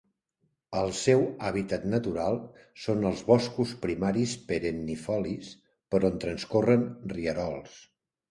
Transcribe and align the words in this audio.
El 0.77 0.91
seu 0.99 1.19
hàbitat 1.49 1.83
natural 1.89 2.39
són 2.85 3.05
els 3.09 3.21
boscos 3.27 3.75
primaris 3.83 4.33
perennifolis 4.51 5.51
per 5.93 6.03
on 6.09 6.19
transcorren 6.25 6.89
rierols. 7.17 7.77